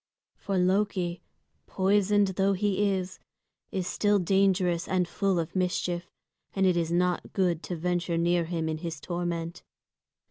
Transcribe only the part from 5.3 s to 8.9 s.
of mischief, and it is not good to venture near him in